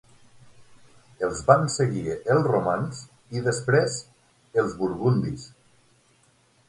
[1.27, 3.03] Els van seguir els romans
[3.39, 3.99] i després
[4.63, 5.47] els burgundis.